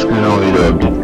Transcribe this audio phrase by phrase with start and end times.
[0.00, 0.99] Escudero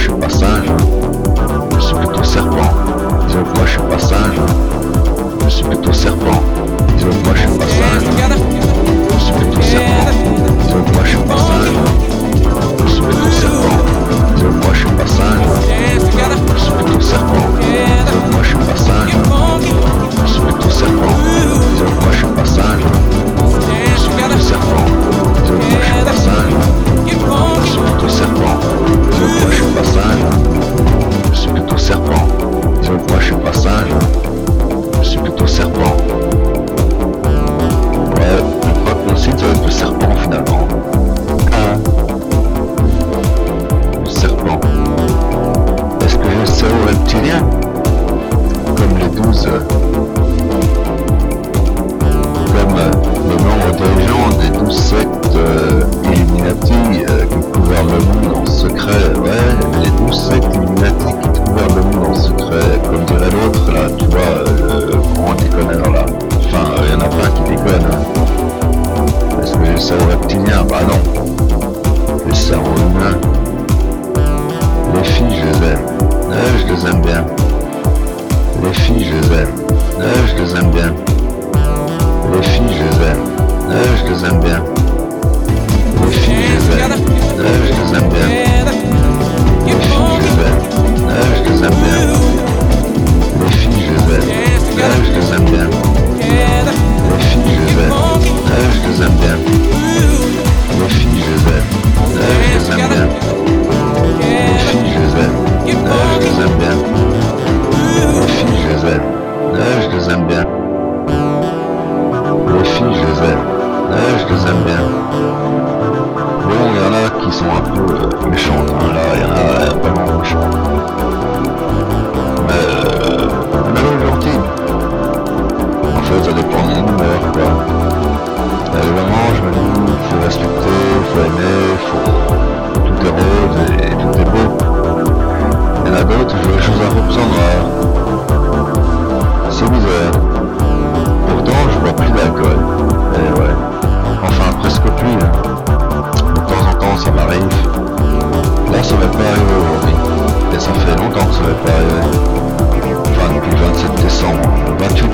[0.00, 0.99] 什么三十。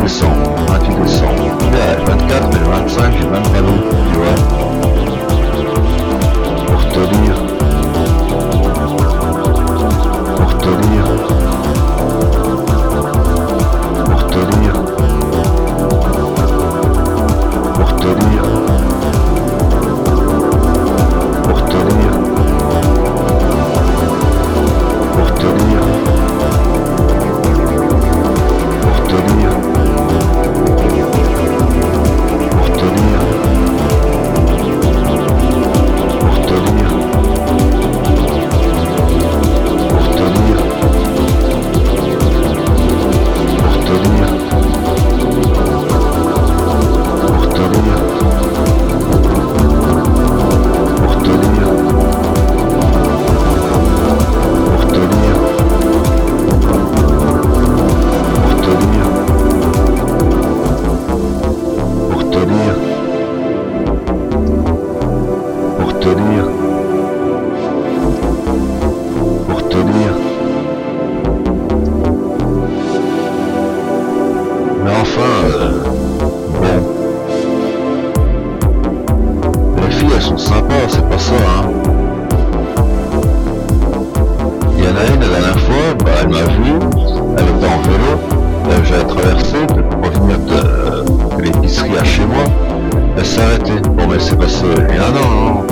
[0.07, 0.25] 28%,
[0.69, 1.27] 28%,
[2.07, 4.37] 24, mais 25, j'ai même pas tu vois.
[6.67, 7.39] Pour te dire.
[10.37, 11.09] Pour te dire.
[14.05, 14.77] Pour te dire.
[17.75, 18.76] Pour te dire.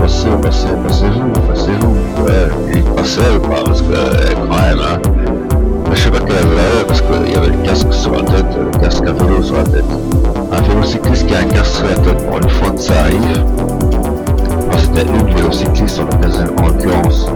[0.04, 1.92] Passez, passez, passez-vous, passez-vous.
[2.24, 5.00] Ouais, il passait pas, parce que quand même, hein.
[5.92, 8.46] Je sais pas quelle elle avait, parce qu'il y avait le casque sur la tête,
[8.54, 9.84] le casque à vélo sur la tête.
[10.52, 13.44] Un vélocycliste qui a un casque sur la tête, bon, une fois que ça arrive,
[14.66, 17.28] moi c'était une vélocycliste en l'occurrence.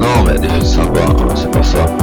[0.00, 2.01] Non, mais des filles sympas, c'est pas ça.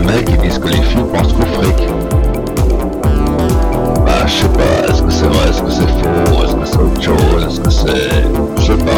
[0.00, 1.88] Les mecs, ils disent que les filles pensent qu'au fric.
[4.04, 6.78] Bah, je sais pas, est-ce que c'est vrai, est-ce que c'est faux, est-ce que c'est
[6.78, 8.24] autre chose, est-ce que c'est...
[8.58, 8.94] Je sais pas...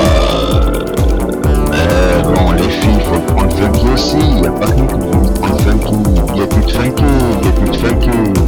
[1.70, 4.16] Mais bon, les filles, faut prendre funky aussi.
[4.42, 4.86] Y a pas que nous
[5.22, 5.94] qui prendre funky.
[6.34, 7.04] Y a plus de funky,
[7.42, 8.41] y a plus de funky.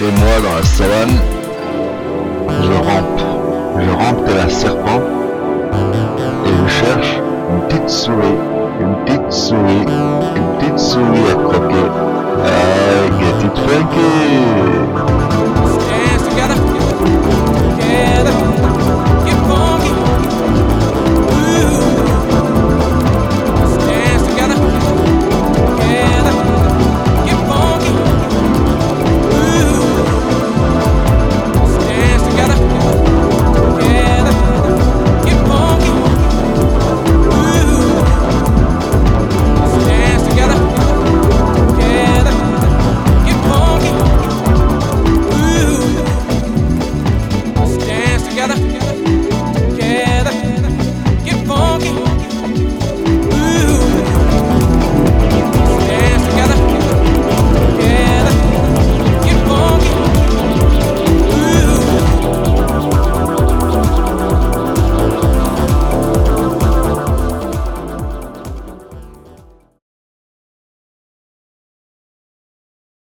[0.00, 1.18] Et moi, dans la savane,
[2.62, 3.20] je rampe.
[3.80, 5.02] Je rampe tel un serpent.
[6.46, 8.38] Et je cherche une petite souris.
[8.80, 9.86] Une petite souris.
[10.36, 11.90] Une petite souris à croquer.
[12.44, 15.27] Ah, get it funky